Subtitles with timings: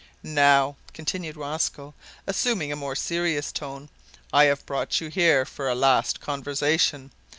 [0.23, 1.93] "Now," continued Rosco,
[2.25, 3.87] assuming a more serious tone,
[4.33, 7.11] "I have brought you here for a last conversation.